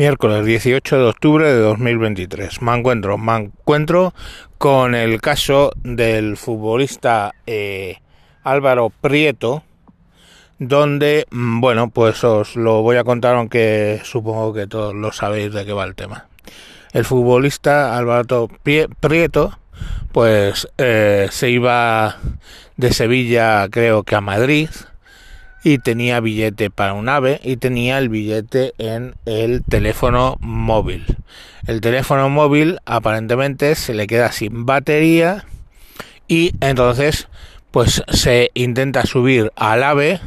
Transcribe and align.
Miércoles 0.00 0.46
18 0.46 0.96
de 0.96 1.04
octubre 1.04 1.46
de 1.52 1.60
2023. 1.60 2.62
Me 2.62 2.74
encuentro, 2.74 3.18
me 3.18 3.36
encuentro 3.36 4.14
con 4.56 4.94
el 4.94 5.20
caso 5.20 5.72
del 5.84 6.38
futbolista 6.38 7.34
eh, 7.46 7.98
Álvaro 8.42 8.90
Prieto, 9.02 9.62
donde, 10.58 11.26
mm, 11.30 11.60
bueno, 11.60 11.90
pues 11.90 12.24
os 12.24 12.56
lo 12.56 12.80
voy 12.80 12.96
a 12.96 13.04
contar, 13.04 13.34
aunque 13.34 14.00
supongo 14.02 14.54
que 14.54 14.66
todos 14.66 14.94
lo 14.94 15.12
sabéis 15.12 15.52
de 15.52 15.66
qué 15.66 15.74
va 15.74 15.84
el 15.84 15.94
tema. 15.94 16.28
El 16.94 17.04
futbolista 17.04 17.94
Álvaro 17.94 18.48
Prieto, 19.00 19.58
pues 20.12 20.66
eh, 20.78 21.28
se 21.30 21.50
iba 21.50 22.16
de 22.78 22.94
Sevilla, 22.94 23.68
creo 23.68 24.02
que 24.04 24.14
a 24.14 24.22
Madrid, 24.22 24.70
y 25.62 25.78
tenía 25.78 26.20
billete 26.20 26.70
para 26.70 26.94
un 26.94 27.08
ave 27.08 27.40
y 27.42 27.56
tenía 27.56 27.98
el 27.98 28.08
billete 28.08 28.74
en 28.78 29.14
el 29.26 29.62
teléfono 29.64 30.36
móvil. 30.40 31.04
El 31.66 31.80
teléfono 31.80 32.28
móvil 32.28 32.78
aparentemente 32.86 33.74
se 33.74 33.94
le 33.94 34.06
queda 34.06 34.32
sin 34.32 34.66
batería 34.66 35.44
y 36.28 36.52
entonces 36.60 37.28
pues 37.70 38.02
se 38.08 38.50
intenta 38.54 39.04
subir 39.04 39.52
al 39.56 39.82
ave 39.82 40.20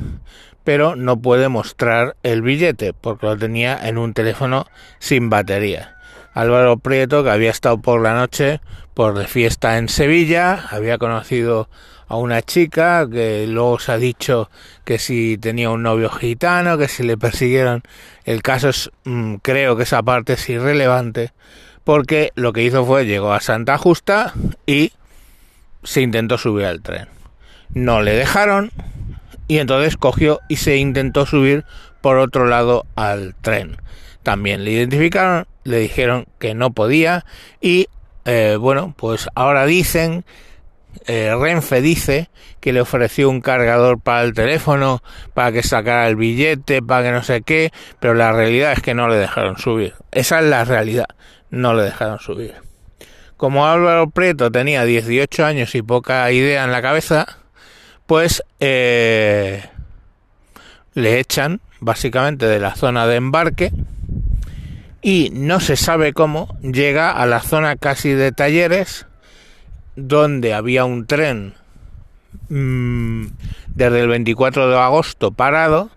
pero 0.63 0.95
no 0.95 1.19
puede 1.19 1.49
mostrar 1.49 2.15
el 2.23 2.41
billete 2.41 2.93
porque 2.93 3.25
lo 3.25 3.37
tenía 3.37 3.77
en 3.87 3.97
un 3.97 4.13
teléfono 4.13 4.65
sin 4.99 5.29
batería. 5.29 5.97
Álvaro 6.33 6.77
Prieto, 6.77 7.23
que 7.23 7.29
había 7.29 7.51
estado 7.51 7.79
por 7.79 8.01
la 8.01 8.13
noche 8.13 8.59
por 8.93 9.17
de 9.17 9.27
fiesta 9.27 9.77
en 9.77 9.89
Sevilla, 9.89 10.67
había 10.69 10.97
conocido 10.97 11.69
a 12.07 12.15
una 12.17 12.41
chica 12.41 13.07
que 13.09 13.47
luego 13.47 13.79
se 13.79 13.91
ha 13.91 13.97
dicho 13.97 14.49
que 14.85 14.99
si 14.99 15.37
tenía 15.37 15.69
un 15.69 15.83
novio 15.83 16.09
gitano, 16.09 16.77
que 16.77 16.87
si 16.87 17.03
le 17.03 17.17
persiguieron. 17.17 17.83
El 18.25 18.41
caso 18.41 18.69
es, 18.69 18.91
mm, 19.05 19.35
creo 19.35 19.75
que 19.75 19.83
esa 19.83 20.03
parte 20.03 20.33
es 20.33 20.49
irrelevante, 20.49 21.31
porque 21.83 22.31
lo 22.35 22.53
que 22.53 22.63
hizo 22.63 22.85
fue 22.85 23.05
llegó 23.05 23.33
a 23.33 23.41
Santa 23.41 23.77
Justa 23.77 24.33
y 24.65 24.91
se 25.83 26.01
intentó 26.01 26.37
subir 26.37 26.65
al 26.65 26.81
tren. 26.81 27.07
No 27.73 28.01
le 28.01 28.13
dejaron 28.13 28.71
y 29.47 29.57
entonces 29.57 29.97
cogió 29.97 30.39
y 30.47 30.57
se 30.57 30.77
intentó 30.77 31.25
subir 31.25 31.65
por 32.01 32.17
otro 32.17 32.45
lado 32.45 32.85
al 32.95 33.35
tren. 33.41 33.77
También 34.23 34.63
le 34.63 34.71
identificaron, 34.71 35.47
le 35.63 35.79
dijeron 35.79 36.25
que 36.39 36.53
no 36.53 36.71
podía 36.71 37.25
y 37.59 37.87
eh, 38.25 38.57
bueno, 38.59 38.93
pues 38.97 39.27
ahora 39.35 39.65
dicen 39.65 40.23
eh, 41.05 41.35
Renfe 41.37 41.81
dice 41.81 42.29
que 42.59 42.73
le 42.73 42.81
ofreció 42.81 43.29
un 43.29 43.41
cargador 43.41 43.99
para 43.99 44.23
el 44.23 44.33
teléfono, 44.33 45.01
para 45.33 45.51
que 45.51 45.63
sacara 45.63 46.07
el 46.07 46.15
billete, 46.15 46.81
para 46.81 47.03
que 47.03 47.11
no 47.11 47.23
sé 47.23 47.41
qué, 47.41 47.71
pero 47.99 48.13
la 48.13 48.31
realidad 48.31 48.73
es 48.73 48.81
que 48.81 48.93
no 48.93 49.07
le 49.07 49.15
dejaron 49.15 49.57
subir. 49.57 49.93
Esa 50.11 50.39
es 50.39 50.45
la 50.45 50.63
realidad, 50.65 51.07
no 51.49 51.73
le 51.73 51.83
dejaron 51.83 52.19
subir. 52.19 52.55
Como 53.37 53.67
Álvaro 53.67 54.09
Prieto 54.09 54.51
tenía 54.51 54.85
18 54.85 55.45
años 55.45 55.75
y 55.75 55.81
poca 55.81 56.31
idea 56.31 56.63
en 56.63 56.71
la 56.71 56.81
cabeza, 56.81 57.39
pues 58.05 58.43
eh, 58.59 59.65
le 60.93 61.19
echan 61.19 61.59
básicamente 61.79 62.45
de 62.45 62.59
la 62.59 62.75
zona 62.75 63.07
de 63.07 63.15
embarque 63.15 63.71
y 65.01 65.31
no 65.33 65.59
se 65.59 65.75
sabe 65.75 66.13
cómo 66.13 66.57
llega 66.61 67.11
a 67.11 67.25
la 67.25 67.41
zona 67.41 67.75
casi 67.75 68.13
de 68.13 68.31
talleres 68.31 69.05
donde 69.95 70.53
había 70.53 70.85
un 70.85 71.05
tren 71.05 71.53
mm, 72.49 73.25
desde 73.67 73.99
el 74.01 74.07
24 74.07 74.69
de 74.69 74.77
agosto 74.77 75.31
parado 75.31 75.89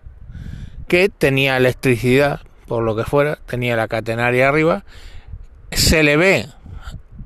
que 0.87 1.09
tenía 1.09 1.57
electricidad, 1.57 2.41
por 2.67 2.83
lo 2.83 2.95
que 2.95 3.03
fuera, 3.03 3.39
tenía 3.45 3.75
la 3.75 3.87
catenaria 3.87 4.47
arriba, 4.47 4.83
se 5.71 6.03
le 6.03 6.15
ve 6.15 6.47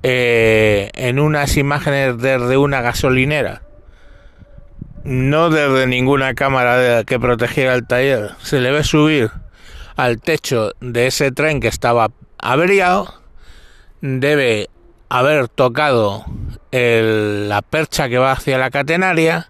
eh, 0.04 0.90
en 0.96 1.20
unas 1.20 1.58
imágenes 1.58 2.18
desde 2.18 2.58
una 2.58 2.82
gasolinera, 2.82 3.62
no 5.04 5.50
desde 5.50 5.86
ninguna 5.86 6.34
cámara 6.34 7.04
que 7.04 7.20
protegiera 7.20 7.76
el 7.76 7.86
taller, 7.86 8.32
se 8.42 8.62
le 8.62 8.72
ve 8.72 8.84
subir 8.84 9.30
al 9.96 10.20
techo 10.20 10.72
de 10.80 11.08
ese 11.08 11.32
tren 11.32 11.60
que 11.60 11.68
estaba 11.68 12.10
averiado, 12.40 13.14
debe 14.02 14.71
haber 15.12 15.50
tocado 15.50 16.24
la 16.72 17.62
percha 17.62 18.08
que 18.08 18.18
va 18.18 18.32
hacia 18.32 18.58
la 18.58 18.72
catenaria 18.72 19.50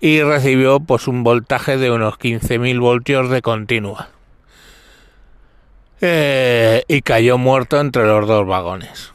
y 0.00 0.20
recibió 0.20 0.80
pues 0.80 1.08
un 1.08 1.24
voltaje 1.24 1.78
de 1.78 1.90
unos 1.90 2.18
15.000 2.18 2.78
voltios 2.78 3.30
de 3.30 3.40
continua. 3.40 4.10
Eh, 6.02 6.84
y 6.88 7.00
cayó 7.00 7.38
muerto 7.38 7.80
entre 7.80 8.06
los 8.06 8.28
dos 8.28 8.46
vagones. 8.46 9.14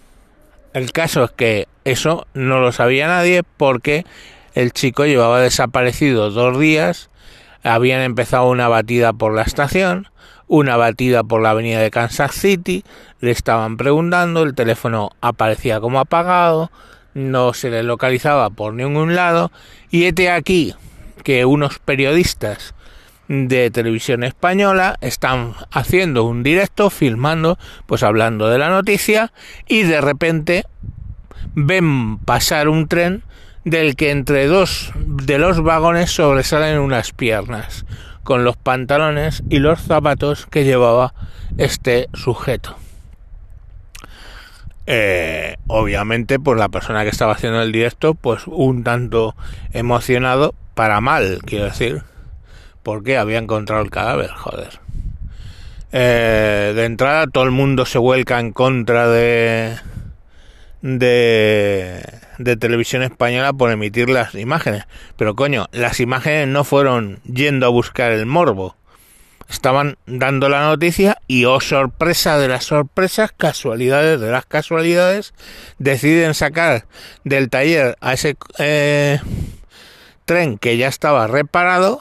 El 0.73 0.91
caso 0.91 1.25
es 1.25 1.31
que 1.31 1.67
eso 1.85 2.25
no 2.33 2.59
lo 2.59 2.71
sabía 2.71 3.05
nadie 3.05 3.43
porque 3.43 4.03
el 4.55 4.71
chico 4.71 5.05
llevaba 5.05 5.41
desaparecido 5.41 6.31
dos 6.31 6.59
días, 6.59 7.11
habían 7.61 8.01
empezado 8.01 8.49
una 8.49 8.67
batida 8.67 9.13
por 9.13 9.35
la 9.35 9.43
estación, 9.43 10.07
una 10.51 10.75
batida 10.75 11.23
por 11.23 11.41
la 11.41 11.51
avenida 11.51 11.79
de 11.79 11.91
Kansas 11.91 12.35
City, 12.35 12.83
le 13.21 13.31
estaban 13.31 13.77
preguntando, 13.77 14.43
el 14.43 14.53
teléfono 14.53 15.11
aparecía 15.21 15.79
como 15.79 15.97
apagado, 15.97 16.71
no 17.13 17.53
se 17.53 17.69
le 17.69 17.83
localizaba 17.83 18.49
por 18.49 18.73
ningún 18.73 19.15
lado 19.15 19.49
y 19.91 20.03
este 20.03 20.29
aquí 20.29 20.75
que 21.23 21.45
unos 21.45 21.79
periodistas 21.79 22.75
de 23.29 23.71
televisión 23.71 24.25
española 24.25 24.97
están 24.99 25.53
haciendo 25.71 26.25
un 26.25 26.43
directo 26.43 26.89
filmando 26.89 27.57
pues 27.85 28.03
hablando 28.03 28.49
de 28.49 28.57
la 28.57 28.67
noticia 28.67 29.31
y 29.69 29.83
de 29.83 30.01
repente 30.01 30.65
ven 31.55 32.17
pasar 32.17 32.67
un 32.67 32.89
tren 32.89 33.23
del 33.63 33.95
que 33.95 34.11
entre 34.11 34.47
dos 34.47 34.91
de 34.97 35.39
los 35.39 35.63
vagones 35.63 36.11
sobresalen 36.11 36.77
unas 36.79 37.13
piernas 37.13 37.85
con 38.23 38.43
los 38.43 38.57
pantalones 38.57 39.43
y 39.49 39.59
los 39.59 39.81
zapatos 39.81 40.45
que 40.45 40.63
llevaba 40.63 41.13
este 41.57 42.07
sujeto. 42.13 42.75
Eh, 44.87 45.57
obviamente, 45.67 46.39
pues 46.39 46.57
la 46.57 46.69
persona 46.69 47.03
que 47.03 47.09
estaba 47.09 47.33
haciendo 47.33 47.61
el 47.61 47.71
directo, 47.71 48.13
pues 48.13 48.43
un 48.47 48.83
tanto 48.83 49.35
emocionado 49.73 50.53
para 50.73 51.01
mal, 51.01 51.39
quiero 51.45 51.65
decir, 51.65 52.03
porque 52.83 53.17
había 53.17 53.37
encontrado 53.37 53.83
el 53.83 53.91
cadáver, 53.91 54.31
joder. 54.31 54.79
Eh, 55.91 56.73
de 56.75 56.85
entrada, 56.85 57.27
todo 57.27 57.43
el 57.43 57.51
mundo 57.51 57.85
se 57.85 57.99
vuelca 57.99 58.39
en 58.39 58.53
contra 58.53 59.07
de, 59.07 59.75
de, 60.81 62.03
televisión 62.59 63.03
española 63.03 63.53
por 63.53 63.71
emitir 63.71 64.09
las 64.09 64.35
imágenes. 64.35 64.85
Pero 65.17 65.35
coño, 65.35 65.67
las 65.71 65.99
imágenes 65.99 66.47
no 66.47 66.63
fueron 66.63 67.19
yendo 67.23 67.65
a 67.65 67.69
buscar 67.69 68.11
el 68.11 68.25
morbo 68.25 68.75
estaban 69.51 69.97
dando 70.05 70.47
la 70.47 70.61
noticia 70.61 71.17
y 71.27 71.43
oh 71.43 71.59
sorpresa 71.59 72.37
de 72.37 72.47
las 72.47 72.63
sorpresas, 72.63 73.33
casualidades 73.35 74.19
de 74.21 74.31
las 74.31 74.45
casualidades, 74.45 75.33
deciden 75.77 76.33
sacar 76.33 76.85
del 77.25 77.49
taller 77.49 77.97
a 77.99 78.13
ese 78.13 78.37
eh, 78.59 79.19
tren 80.23 80.57
que 80.57 80.77
ya 80.77 80.87
estaba 80.87 81.27
reparado 81.27 81.99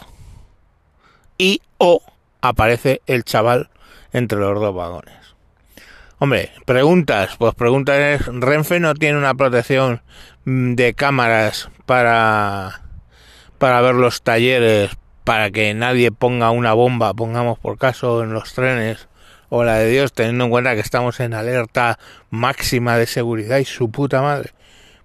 y 1.38 1.60
oh, 1.78 2.02
aparece 2.40 3.02
el 3.06 3.24
chaval 3.24 3.68
entre 4.12 4.38
los 4.38 4.60
dos 4.60 4.74
vagones. 4.74 5.29
Hombre, 6.22 6.50
preguntas, 6.66 7.36
pues 7.38 7.54
preguntas, 7.54 8.26
Renfe 8.26 8.78
no 8.78 8.92
tiene 8.92 9.16
una 9.16 9.32
protección 9.32 10.02
mm, 10.44 10.74
de 10.74 10.92
cámaras 10.92 11.70
para 11.86 12.82
para 13.56 13.80
ver 13.80 13.94
los 13.94 14.20
talleres 14.20 14.90
para 15.24 15.50
que 15.50 15.72
nadie 15.72 16.12
ponga 16.12 16.50
una 16.50 16.74
bomba, 16.74 17.14
pongamos 17.14 17.58
por 17.58 17.78
caso, 17.78 18.22
en 18.22 18.34
los 18.34 18.52
trenes 18.52 19.08
o 19.48 19.64
la 19.64 19.76
de 19.76 19.88
Dios, 19.88 20.12
teniendo 20.12 20.44
en 20.44 20.50
cuenta 20.50 20.74
que 20.74 20.80
estamos 20.80 21.20
en 21.20 21.32
alerta 21.32 21.98
máxima 22.28 22.98
de 22.98 23.06
seguridad 23.06 23.56
y 23.56 23.64
su 23.64 23.90
puta 23.90 24.20
madre. 24.20 24.50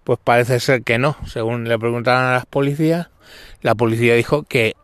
Pues 0.04 0.20
parece 0.22 0.60
ser 0.60 0.84
que 0.84 0.98
no. 0.98 1.16
Según 1.28 1.70
le 1.70 1.80
preguntaron 1.80 2.26
a 2.26 2.34
las 2.34 2.46
policías, 2.46 3.08
la 3.62 3.74
policía 3.74 4.16
dijo 4.16 4.44
que 4.44 4.76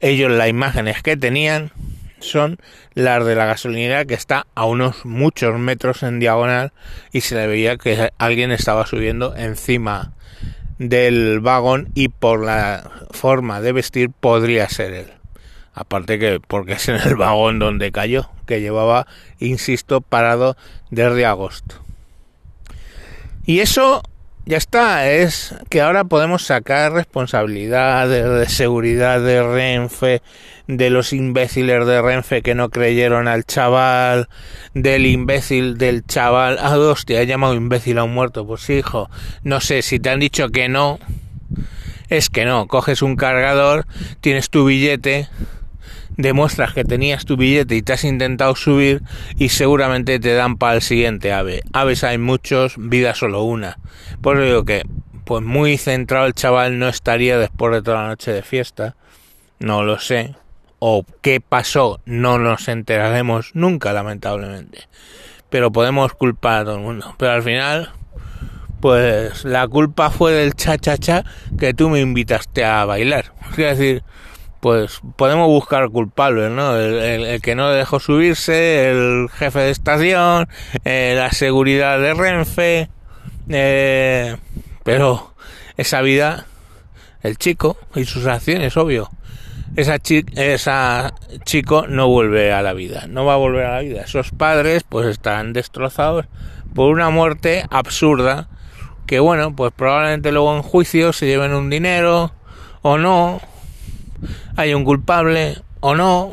ellos 0.00 0.30
las 0.30 0.48
imágenes 0.48 1.02
que 1.02 1.16
tenían 1.16 1.72
son 2.20 2.58
las 2.94 3.24
de 3.24 3.34
la 3.34 3.46
gasolinera 3.46 4.04
que 4.04 4.14
está 4.14 4.46
a 4.54 4.64
unos 4.64 5.04
muchos 5.04 5.58
metros 5.58 6.02
en 6.02 6.20
diagonal 6.20 6.72
y 7.12 7.20
se 7.22 7.34
le 7.34 7.46
veía 7.46 7.76
que 7.76 8.10
alguien 8.18 8.50
estaba 8.50 8.86
subiendo 8.86 9.36
encima 9.36 10.12
del 10.78 11.40
vagón 11.40 11.88
y 11.94 12.08
por 12.08 12.44
la 12.44 12.90
forma 13.10 13.60
de 13.60 13.72
vestir 13.72 14.10
podría 14.10 14.68
ser 14.68 14.92
él. 14.92 15.12
Aparte 15.74 16.18
que 16.18 16.40
porque 16.44 16.72
es 16.72 16.88
en 16.88 16.96
el 16.96 17.16
vagón 17.16 17.58
donde 17.58 17.92
cayó, 17.92 18.30
que 18.46 18.60
llevaba, 18.60 19.06
insisto, 19.38 20.00
parado 20.00 20.56
desde 20.90 21.24
agosto. 21.24 21.76
Y 23.44 23.60
eso 23.60 24.02
ya 24.48 24.56
está, 24.56 25.10
es 25.10 25.54
que 25.68 25.82
ahora 25.82 26.04
podemos 26.04 26.42
sacar 26.42 26.92
responsabilidades 26.92 28.24
de 28.24 28.48
seguridad 28.48 29.20
de 29.20 29.42
Renfe, 29.42 30.22
de 30.66 30.88
los 30.88 31.12
imbéciles 31.12 31.86
de 31.86 32.00
Renfe 32.00 32.40
que 32.40 32.54
no 32.54 32.70
creyeron 32.70 33.28
al 33.28 33.44
chaval, 33.44 34.30
del 34.72 35.04
imbécil 35.04 35.76
del 35.76 36.06
chaval, 36.06 36.56
ah, 36.62 36.78
hostia, 36.78 37.20
he 37.20 37.26
llamado 37.26 37.56
imbécil 37.56 37.98
a 37.98 38.04
un 38.04 38.14
muerto, 38.14 38.46
pues 38.46 38.70
hijo, 38.70 39.10
no 39.42 39.60
sé, 39.60 39.82
si 39.82 40.00
te 40.00 40.08
han 40.08 40.20
dicho 40.20 40.48
que 40.48 40.70
no, 40.70 40.98
es 42.08 42.30
que 42.30 42.46
no, 42.46 42.68
coges 42.68 43.02
un 43.02 43.16
cargador, 43.16 43.84
tienes 44.22 44.48
tu 44.48 44.64
billete, 44.64 45.28
demuestras 46.18 46.74
que 46.74 46.84
tenías 46.84 47.24
tu 47.24 47.36
billete 47.36 47.76
y 47.76 47.82
te 47.82 47.94
has 47.94 48.04
intentado 48.04 48.54
subir 48.56 49.02
y 49.36 49.48
seguramente 49.48 50.18
te 50.18 50.34
dan 50.34 50.56
para 50.56 50.74
el 50.74 50.82
siguiente 50.82 51.32
ave. 51.32 51.62
Aves 51.72 52.04
hay 52.04 52.18
muchos, 52.18 52.74
vida 52.76 53.14
solo 53.14 53.44
una. 53.44 53.78
Por 54.20 54.36
eso 54.36 54.44
digo 54.44 54.64
que, 54.64 54.82
pues 55.24 55.42
muy 55.44 55.78
centrado 55.78 56.26
el 56.26 56.34
chaval 56.34 56.78
no 56.78 56.88
estaría 56.88 57.38
después 57.38 57.72
de 57.72 57.82
toda 57.82 58.02
la 58.02 58.08
noche 58.08 58.32
de 58.32 58.42
fiesta. 58.42 58.96
No 59.60 59.84
lo 59.84 59.98
sé. 60.00 60.34
O 60.80 61.04
qué 61.22 61.40
pasó, 61.40 62.00
no 62.04 62.38
nos 62.38 62.68
enteraremos 62.68 63.52
nunca, 63.54 63.92
lamentablemente. 63.92 64.88
Pero 65.50 65.72
podemos 65.72 66.12
culpar 66.14 66.60
a 66.60 66.64
todo 66.64 66.76
el 66.76 66.82
mundo. 66.82 67.14
Pero 67.16 67.32
al 67.32 67.42
final, 67.42 67.92
pues 68.80 69.44
la 69.44 69.68
culpa 69.68 70.10
fue 70.10 70.32
del 70.32 70.54
cha-cha-cha 70.54 71.24
que 71.58 71.74
tú 71.74 71.88
me 71.88 72.00
invitaste 72.00 72.64
a 72.64 72.84
bailar. 72.84 73.32
Es 73.52 73.78
decir, 73.78 74.02
pues 74.60 75.00
podemos 75.16 75.46
buscar 75.48 75.88
culpables, 75.90 76.50
¿no? 76.50 76.76
El, 76.76 77.40
que 77.40 77.54
no 77.54 77.70
dejó 77.70 78.00
subirse, 78.00 78.90
el 78.90 79.28
jefe 79.30 79.60
de 79.60 79.70
estación, 79.70 80.48
eh, 80.84 81.14
la 81.16 81.30
seguridad 81.30 82.00
de 82.00 82.14
Renfe, 82.14 82.88
eh, 83.48 84.36
pero 84.84 85.34
esa 85.76 86.00
vida, 86.02 86.46
el 87.22 87.36
chico 87.36 87.76
y 87.94 88.04
sus 88.04 88.26
acciones, 88.26 88.76
obvio. 88.76 89.10
Esa, 89.76 89.98
esa 90.34 91.14
chico 91.44 91.86
no 91.86 92.08
vuelve 92.08 92.52
a 92.52 92.62
la 92.62 92.72
vida, 92.72 93.06
no 93.06 93.24
va 93.24 93.34
a 93.34 93.36
volver 93.36 93.66
a 93.66 93.74
la 93.74 93.80
vida. 93.80 94.02
Esos 94.02 94.30
padres 94.30 94.82
pues 94.82 95.06
están 95.06 95.52
destrozados 95.52 96.26
por 96.74 96.90
una 96.90 97.10
muerte 97.10 97.64
absurda 97.70 98.48
que 99.08 99.20
bueno, 99.20 99.56
pues 99.56 99.72
probablemente 99.74 100.30
luego 100.32 100.54
en 100.54 100.62
juicio 100.62 101.14
se 101.14 101.26
lleven 101.26 101.54
un 101.54 101.70
dinero 101.70 102.32
o 102.82 102.98
no, 102.98 103.40
hay 104.56 104.74
un 104.74 104.84
culpable 104.84 105.62
o 105.80 105.94
no, 105.94 106.32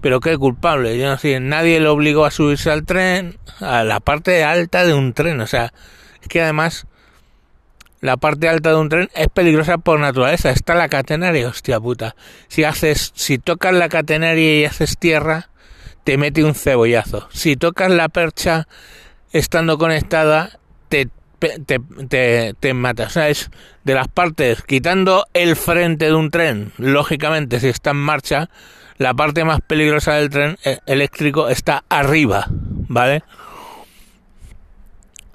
pero 0.00 0.20
¿qué 0.20 0.36
culpable? 0.38 0.98
Yo 0.98 1.08
no 1.08 1.18
sé, 1.18 1.40
nadie 1.40 1.80
le 1.80 1.88
obligó 1.88 2.24
a 2.24 2.30
subirse 2.30 2.70
al 2.70 2.84
tren, 2.84 3.38
a 3.60 3.84
la 3.84 4.00
parte 4.00 4.44
alta 4.44 4.84
de 4.84 4.94
un 4.94 5.12
tren, 5.12 5.40
o 5.40 5.46
sea, 5.46 5.72
es 6.22 6.28
que 6.28 6.42
además 6.42 6.86
la 8.00 8.16
parte 8.16 8.48
alta 8.48 8.70
de 8.70 8.76
un 8.76 8.88
tren 8.88 9.10
es 9.14 9.28
peligrosa 9.28 9.78
por 9.78 10.00
naturaleza, 10.00 10.50
está 10.50 10.74
la 10.74 10.88
catenaria, 10.88 11.48
hostia 11.48 11.78
puta. 11.78 12.16
Si 12.48 12.64
haces, 12.64 13.12
si 13.14 13.38
tocas 13.38 13.74
la 13.74 13.90
catenaria 13.90 14.60
y 14.60 14.64
haces 14.64 14.96
tierra, 14.96 15.50
te 16.04 16.16
mete 16.16 16.42
un 16.44 16.54
cebollazo. 16.54 17.28
Si 17.30 17.56
tocas 17.56 17.90
la 17.90 18.08
percha 18.08 18.66
estando 19.32 19.76
conectada, 19.76 20.58
te 21.40 21.80
te, 22.60 23.30
es 23.30 23.50
de 23.84 23.94
las 23.94 24.08
partes, 24.08 24.62
quitando 24.62 25.26
el 25.32 25.56
frente 25.56 26.06
de 26.06 26.14
un 26.14 26.30
tren, 26.30 26.72
lógicamente, 26.76 27.58
si 27.58 27.68
está 27.68 27.90
en 27.90 27.96
marcha, 27.96 28.50
la 28.98 29.14
parte 29.14 29.44
más 29.44 29.60
peligrosa 29.66 30.14
del 30.14 30.30
tren 30.30 30.58
eh, 30.64 30.78
eléctrico 30.86 31.48
está 31.48 31.84
arriba, 31.88 32.46
¿vale? 32.50 33.24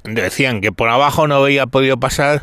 Decían 0.04 0.62
que 0.62 0.72
por 0.72 0.90
abajo 0.90 1.28
no 1.28 1.36
había 1.36 1.66
podido 1.66 2.00
pasar 2.00 2.42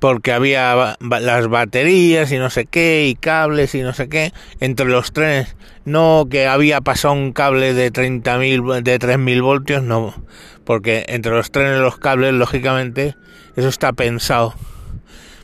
porque 0.00 0.32
había 0.32 0.96
las 0.98 1.48
baterías 1.48 2.32
y 2.32 2.38
no 2.38 2.50
sé 2.50 2.66
qué, 2.66 3.06
y 3.06 3.14
cables 3.14 3.74
y 3.74 3.82
no 3.82 3.92
sé 3.92 4.08
qué, 4.08 4.32
entre 4.58 4.86
los 4.86 5.12
trenes, 5.12 5.54
no 5.84 6.26
que 6.28 6.46
había 6.46 6.80
pasado 6.80 7.14
un 7.14 7.32
cable 7.32 7.74
de 7.74 7.92
30.000, 7.92 8.82
de 8.82 8.98
3.000 8.98 9.42
voltios, 9.42 9.82
no, 9.82 10.14
porque 10.64 11.04
entre 11.08 11.32
los 11.32 11.52
trenes 11.52 11.78
y 11.78 11.82
los 11.82 11.98
cables, 11.98 12.32
lógicamente, 12.32 13.14
eso 13.56 13.68
está 13.68 13.92
pensado 13.92 14.54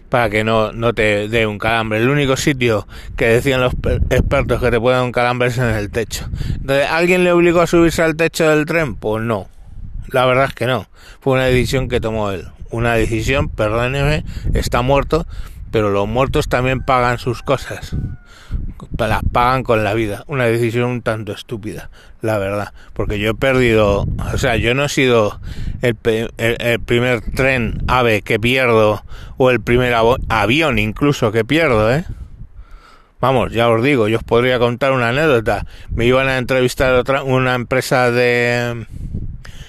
para 0.09 0.31
que 0.31 0.45
no, 0.45 0.73
no 0.73 0.95
te 0.95 1.29
dé 1.29 1.47
un 1.47 1.59
calambre. 1.59 1.99
El 1.99 2.09
único 2.09 2.37
sitio 2.37 2.87
que 3.17 3.27
decían 3.27 3.61
los 3.61 3.75
expertos 4.11 4.63
que 4.63 4.71
te 4.71 4.81
puede 4.81 4.97
dar 4.97 5.05
un 5.05 5.13
calambre 5.13 5.49
es 5.49 5.59
en 5.59 5.65
el 5.65 5.91
techo. 5.91 6.27
Entonces, 6.55 6.87
¿alguien 6.89 7.25
le 7.25 7.33
obligó 7.33 7.61
a 7.61 7.67
subirse 7.67 8.03
al 8.03 8.17
techo 8.17 8.49
del 8.49 8.65
tren? 8.67 8.95
Pues 8.95 9.23
no. 9.23 9.49
La 10.09 10.25
verdad 10.25 10.47
es 10.47 10.55
que 10.55 10.67
no. 10.67 10.89
Fue 11.21 11.35
una 11.35 11.47
decisión 11.47 11.89
que 11.89 12.01
tomó 12.01 12.31
él. 12.31 12.47
Una 12.71 12.95
decisión, 12.95 13.49
perdóneme, 13.49 14.25
está 14.55 14.83
muerto, 14.83 15.27
pero 15.71 15.91
los 15.91 16.09
muertos 16.09 16.49
también 16.49 16.81
pagan 16.81 17.19
sus 17.19 17.43
cosas 17.43 17.97
las 18.99 19.23
pagan 19.33 19.63
con 19.63 19.85
la 19.85 19.95
vida. 19.95 20.25
Una 20.27 20.45
decisión 20.45 20.91
un 20.91 21.03
tanto 21.03 21.33
estúpida, 21.33 21.91
la 22.23 22.39
verdad. 22.39 22.73
Porque 22.93 23.19
yo 23.19 23.31
he 23.31 23.35
perdido, 23.35 24.07
o 24.33 24.39
sea, 24.39 24.57
yo 24.57 24.75
no 24.75 24.85
he 24.85 24.89
sido 24.89 25.41
el, 25.83 25.97
el, 26.39 26.81
primer 26.81 27.21
tren 27.21 27.83
ave 27.89 28.23
que 28.23 28.39
pierdo 28.39 29.05
o 29.37 29.51
el 29.51 29.61
primer 29.61 29.95
avión 30.29 30.79
incluso 30.79 31.33
que 31.33 31.45
pierdo, 31.45 31.93
¿eh? 31.93 32.05
Vamos, 33.19 33.53
ya 33.53 33.69
os 33.69 33.83
digo, 33.83 34.09
yo 34.09 34.19
os 34.19 34.25
podría 34.25 34.59
contar 34.59 34.93
una 34.93 35.09
anécdota. 35.09 35.67
Me 35.91 36.05
iban 36.05 36.29
a 36.29 36.39
entrevistar 36.39 36.95
otra, 36.95 37.23
una 37.23 37.55
empresa 37.55 38.11
de 38.11 38.87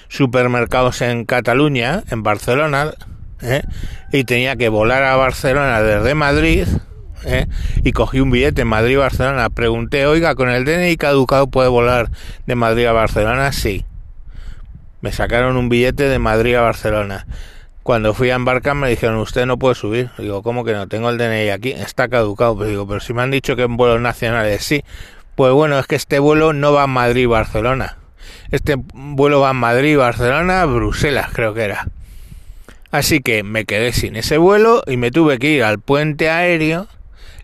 supermercados 0.08 1.02
en 1.02 1.24
Cataluña, 1.24 2.02
en 2.10 2.22
Barcelona, 2.22 2.92
¿eh? 3.42 3.62
y 4.12 4.24
tenía 4.24 4.56
que 4.56 4.68
volar 4.68 5.02
a 5.04 5.16
Barcelona 5.16 5.82
desde 5.82 6.14
Madrid 6.14 6.66
¿eh? 7.24 7.46
y 7.82 7.92
cogí 7.92 8.20
un 8.20 8.30
billete 8.30 8.62
en 8.62 8.68
Madrid 8.68 8.98
Barcelona. 8.98 9.50
Pregunté, 9.50 10.06
oiga, 10.06 10.34
¿con 10.34 10.50
el 10.50 10.64
DNI 10.64 10.96
caducado 10.96 11.48
puede 11.48 11.68
volar 11.68 12.10
de 12.46 12.54
Madrid 12.54 12.86
a 12.86 12.92
Barcelona? 12.92 13.52
Sí. 13.52 13.84
Me 15.00 15.12
sacaron 15.12 15.56
un 15.56 15.68
billete 15.68 16.04
de 16.04 16.18
Madrid 16.18 16.56
a 16.56 16.62
Barcelona. 16.62 17.26
Cuando 17.82 18.12
fui 18.12 18.30
a 18.30 18.34
embarcar 18.34 18.74
me 18.74 18.90
dijeron, 18.90 19.16
usted 19.16 19.46
no 19.46 19.58
puede 19.58 19.74
subir. 19.74 20.10
Digo, 20.18 20.42
¿cómo 20.42 20.64
que 20.64 20.72
no? 20.72 20.88
Tengo 20.88 21.08
el 21.08 21.18
DNI 21.18 21.50
aquí, 21.50 21.70
está 21.70 22.08
caducado. 22.08 22.56
Pero 22.58 22.68
digo, 22.68 22.86
pero 22.86 23.00
si 23.00 23.14
me 23.14 23.22
han 23.22 23.30
dicho 23.30 23.56
que 23.56 23.62
en 23.62 23.76
vuelos 23.76 24.00
nacionales 24.00 24.62
sí. 24.64 24.84
Pues 25.34 25.52
bueno, 25.52 25.78
es 25.78 25.86
que 25.86 25.94
este 25.94 26.18
vuelo 26.18 26.52
no 26.52 26.72
va 26.72 26.82
a 26.82 26.86
Madrid-Barcelona. 26.88 27.96
Este 28.50 28.76
vuelo 28.76 29.40
va 29.40 29.50
a 29.50 29.54
Madrid-Barcelona, 29.54 30.64
Bruselas 30.64 31.28
creo 31.32 31.54
que 31.54 31.62
era. 31.62 31.88
Así 32.90 33.20
que 33.20 33.42
me 33.42 33.64
quedé 33.64 33.92
sin 33.92 34.16
ese 34.16 34.38
vuelo 34.38 34.82
y 34.86 34.96
me 34.96 35.10
tuve 35.10 35.38
que 35.38 35.50
ir 35.50 35.64
al 35.64 35.78
puente 35.78 36.30
aéreo 36.30 36.88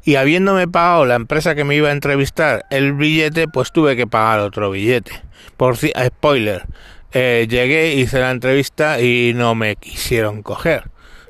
y 0.04 0.16
habiéndome 0.16 0.68
pagado 0.68 1.04
la 1.06 1.14
empresa 1.14 1.54
que 1.54 1.64
me 1.64 1.76
iba 1.76 1.88
a 1.88 1.92
entrevistar 1.92 2.64
el 2.70 2.94
billete, 2.94 3.48
pues 3.48 3.72
tuve 3.72 3.96
que 3.96 4.06
pagar 4.06 4.40
otro 4.40 4.70
billete. 4.70 5.12
Por 5.56 5.76
spoiler, 5.76 6.64
eh, 7.12 7.46
llegué, 7.48 7.94
hice 7.94 8.20
la 8.20 8.30
entrevista 8.30 9.00
y 9.00 9.32
no 9.34 9.54
me 9.54 9.76
quisieron 9.76 10.42
coger. 10.42 10.84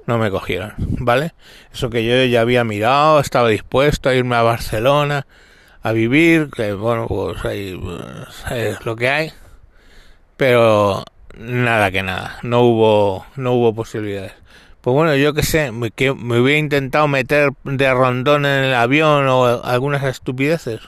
No 0.07 0.19
me 0.19 0.31
cogieron, 0.31 0.75
¿vale? 0.79 1.33
Eso 1.73 1.89
que 1.89 2.05
yo 2.05 2.25
ya 2.25 2.43
había 2.43 2.63
mirado, 2.63 3.21
estaba 3.21 3.49
dispuesto 3.49 4.11
a 4.11 4.15
irme 4.15 4.37
a 4.37 4.43
Barcelona 4.43 5.27
a 5.85 5.93
vivir, 5.93 6.49
que 6.51 6.73
bueno, 6.73 7.07
pues 7.07 7.45
ahí 7.45 7.79
pues, 7.81 8.53
es 8.53 8.85
lo 8.87 8.97
que 8.97 9.09
hay. 9.11 9.33
Pero 10.37 11.05
nada 11.39 11.91
que 11.91 12.03
nada, 12.03 12.39
no 12.43 12.63
hubo, 12.63 13.27
no 13.37 13.53
hubo 13.53 13.75
posibilidades. 13.75 14.33
Pues 14.81 14.95
bueno, 14.95 15.17
yo 15.17 15.33
qué 15.33 15.43
sé, 15.43 15.73
que 15.95 16.13
me 16.13 16.41
hubiera 16.41 16.59
intentado 16.59 17.09
meter 17.09 17.53
de 17.65 17.95
rondón 17.95 18.45
en 18.45 18.65
el 18.65 18.75
avión 18.75 19.27
o 19.29 19.63
algunas 19.65 20.03
estupideces. 20.05 20.81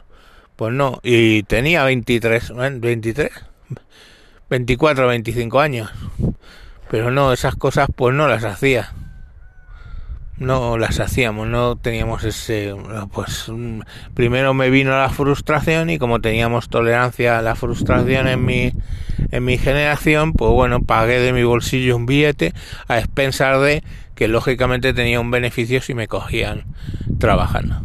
Pues 0.56 0.72
no, 0.72 1.00
y 1.02 1.42
tenía 1.44 1.84
23, 1.84 2.52
23, 2.80 3.30
24, 4.50 5.06
25 5.06 5.60
años. 5.60 5.90
Pero 6.90 7.10
no, 7.10 7.32
esas 7.32 7.56
cosas 7.56 7.88
pues 7.94 8.14
no 8.14 8.28
las 8.28 8.44
hacía 8.44 8.92
no 10.38 10.76
las 10.76 11.00
hacíamos, 11.00 11.48
no 11.48 11.76
teníamos 11.76 12.24
ese, 12.24 12.74
pues 13.12 13.50
primero 14.14 14.52
me 14.52 14.68
vino 14.70 14.90
la 14.90 15.08
frustración 15.08 15.88
y 15.90 15.98
como 15.98 16.20
teníamos 16.20 16.68
tolerancia 16.68 17.38
a 17.38 17.42
la 17.42 17.54
frustración 17.54 18.28
en 18.28 18.44
mi, 18.44 18.72
en 19.30 19.44
mi 19.44 19.56
generación, 19.56 20.32
pues 20.34 20.52
bueno, 20.52 20.82
pagué 20.82 21.20
de 21.20 21.32
mi 21.32 21.42
bolsillo 21.42 21.96
un 21.96 22.06
billete 22.06 22.52
a 22.86 22.98
expensar 22.98 23.60
de 23.60 23.82
que 24.14 24.28
lógicamente 24.28 24.92
tenía 24.92 25.20
un 25.20 25.30
beneficio 25.30 25.80
si 25.80 25.94
me 25.94 26.08
cogían 26.08 26.64
trabajando. 27.18 27.82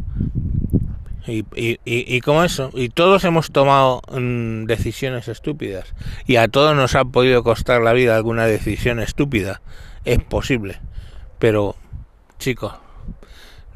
Y, 1.28 1.46
y, 1.56 1.80
y, 1.86 2.20
como 2.22 2.44
eso, 2.44 2.72
y 2.74 2.90
todos 2.90 3.24
hemos 3.26 3.52
tomado 3.52 4.02
mm, 4.12 4.66
decisiones 4.66 5.28
estúpidas 5.28 5.94
y 6.26 6.38
a 6.38 6.48
todos 6.48 6.76
nos 6.76 6.96
ha 6.96 7.06
podido 7.06 7.44
costar 7.44 7.82
la 7.82 7.94
vida 7.94 8.16
alguna 8.16 8.48
decisión 8.48 9.00
estúpida, 9.00 9.62
es 10.04 10.20
posible, 10.24 10.82
pero 11.38 11.76
chicos. 12.42 12.74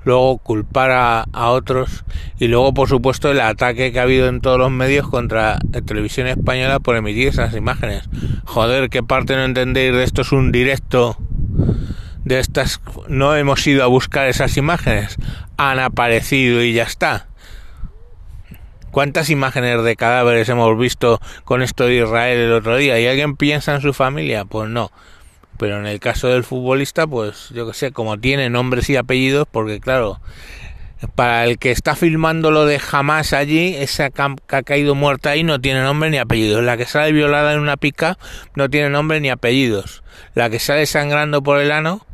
Luego 0.04 0.38
culpar 0.40 0.92
a, 0.92 1.50
otros 1.50 2.04
y 2.38 2.48
luego, 2.48 2.74
por 2.74 2.90
supuesto, 2.90 3.32
el 3.32 3.40
ataque 3.40 3.92
que 3.92 4.00
ha 4.00 4.04
habido 4.04 4.28
en 4.28 4.42
todos 4.42 4.60
los 4.60 4.70
medios 4.70 5.08
contra 5.08 5.58
la 5.72 5.82
televisión 5.82 6.28
española 6.28 6.80
por 6.80 6.96
emitir 6.96 7.30
esas 7.30 7.56
imágenes. 7.56 8.04
Joder, 8.44 8.90
¿qué 8.90 9.02
parte 9.02 9.36
no 9.36 9.46
entendéis 9.46 9.94
de 9.94 10.04
esto? 10.04 10.22
Es 10.22 10.32
un 10.32 10.52
directo 10.52 11.18
de 12.24 12.40
estas 12.40 12.82
no 13.08 13.36
hemos 13.36 13.66
ido 13.66 13.84
a 13.84 13.88
buscar 13.88 14.28
esas 14.28 14.58
imágenes, 14.58 15.16
han 15.58 15.80
aparecido 15.80 16.62
y 16.64 16.74
ya 16.74 16.84
está. 16.84 17.28
¿Cuántas 18.92 19.30
imágenes 19.30 19.84
de 19.84 19.96
cadáveres 19.96 20.50
hemos 20.50 20.78
visto 20.78 21.20
con 21.44 21.62
esto 21.62 21.86
de 21.86 21.98
Israel 21.98 22.38
el 22.38 22.54
otro 22.54 22.78
día? 22.78 23.00
¿Y 23.00 23.08
alguien 23.08 23.36
piensa 23.36 23.76
en 23.76 23.82
su 23.82 23.94
familia? 23.94 24.46
Pues 24.46 24.70
no. 24.70 24.92
Pero 25.58 25.80
en 25.80 25.86
el 25.86 26.00
caso 26.00 26.28
del 26.28 26.44
futbolista, 26.44 27.08
pues 27.08 27.50
yo 27.54 27.68
que 27.68 27.74
sé, 27.74 27.92
como 27.92 28.18
tiene 28.18 28.50
nombres 28.50 28.90
y 28.90 28.98
apellidos, 28.98 29.48
porque 29.50 29.80
claro, 29.80 30.20
para 31.16 31.46
el 31.46 31.58
que 31.58 31.72
está 31.72 31.96
filmando 31.96 32.52
lo 32.52 32.66
de 32.66 32.80
jamás 32.80 33.34
allí, 33.34 33.76
esa 33.76 34.10
que 34.10 34.22
ha 34.50 34.64
caído 34.64 34.96
muerta 34.96 35.32
ahí 35.32 35.44
no 35.44 35.60
tiene 35.60 35.82
nombre 35.82 36.10
ni 36.10 36.18
apellidos. 36.18 36.64
La 36.64 36.78
que 36.78 36.86
sale 36.86 37.12
violada 37.12 37.54
en 37.54 37.60
una 37.60 37.78
pica 37.78 38.18
no 38.56 38.70
tiene 38.70 38.90
nombre 38.90 39.20
ni 39.20 39.30
apellidos. 39.30 40.04
La 40.34 40.50
que 40.50 40.60
sale 40.60 40.86
sangrando 40.86 41.44
por 41.44 41.60
el 41.60 41.72
ano 41.72 42.06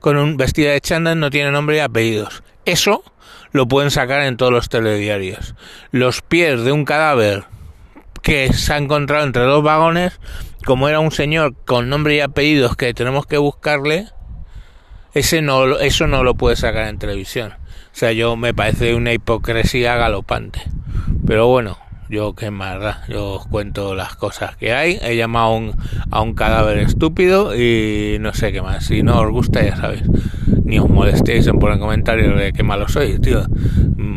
con 0.00 0.16
un 0.16 0.36
vestido 0.36 0.70
de 0.70 0.80
chándal 0.80 1.20
no 1.20 1.30
tiene 1.30 1.50
nombre 1.50 1.76
ni 1.76 1.82
apellidos. 1.82 2.42
Eso 2.64 3.04
lo 3.52 3.66
pueden 3.66 3.90
sacar 3.90 4.22
en 4.22 4.36
todos 4.36 4.52
los 4.52 4.68
telediarios. 4.68 5.54
Los 5.90 6.22
pies 6.22 6.62
de 6.64 6.72
un 6.72 6.84
cadáver 6.84 7.44
que 8.22 8.52
se 8.52 8.72
ha 8.72 8.78
encontrado 8.78 9.24
entre 9.24 9.42
dos 9.42 9.62
vagones, 9.62 10.20
como 10.64 10.88
era 10.88 11.00
un 11.00 11.10
señor 11.10 11.54
con 11.64 11.88
nombre 11.88 12.16
y 12.16 12.20
apellidos 12.20 12.76
que 12.76 12.94
tenemos 12.94 13.26
que 13.26 13.38
buscarle, 13.38 14.08
ese 15.14 15.42
no, 15.42 15.78
eso 15.78 16.06
no 16.06 16.22
lo 16.22 16.34
puede 16.34 16.56
sacar 16.56 16.88
en 16.88 16.98
televisión. 16.98 17.52
O 17.52 17.96
sea, 17.96 18.12
yo 18.12 18.36
me 18.36 18.54
parece 18.54 18.94
una 18.94 19.12
hipocresía 19.12 19.96
galopante. 19.96 20.62
Pero 21.26 21.48
bueno, 21.48 21.78
yo 22.08 22.34
qué 22.34 22.50
más 22.50 23.08
yo 23.08 23.34
os 23.34 23.46
cuento 23.46 23.94
las 23.94 24.16
cosas 24.16 24.56
que 24.56 24.72
hay. 24.72 24.98
He 25.02 25.16
llamado 25.16 25.46
a 25.46 25.54
un, 25.56 25.72
a 26.10 26.20
un 26.22 26.34
cadáver 26.34 26.78
estúpido 26.78 27.56
y 27.56 28.18
no 28.20 28.32
sé 28.34 28.52
qué 28.52 28.62
más. 28.62 28.86
Si 28.86 29.02
no 29.02 29.20
os 29.20 29.30
gusta, 29.30 29.62
ya 29.62 29.76
sabéis. 29.76 30.02
Ni 30.64 30.78
os 30.78 30.88
molestéis 30.88 31.46
en 31.46 31.58
poner 31.58 31.78
comentarios 31.78 32.38
de 32.38 32.52
qué 32.52 32.62
malo 32.62 32.88
soy, 32.88 33.18
tío. 33.18 33.42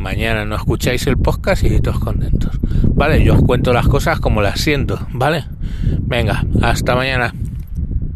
Mañana 0.04 0.44
no 0.44 0.58
escucháis 0.58 1.08
el 1.08 1.16
podcast 1.16 1.64
y 1.64 1.80
todos 1.80 1.98
contentos. 1.98 2.60
Vale, 2.94 3.24
yo 3.24 3.36
os 3.36 3.42
cuento 3.42 3.72
las 3.72 3.88
cosas 3.88 4.20
como 4.20 4.42
las 4.42 4.60
siento, 4.60 5.00
¿vale? 5.14 5.46
Venga, 6.02 6.44
hasta 6.62 6.94
mañana. 6.94 7.34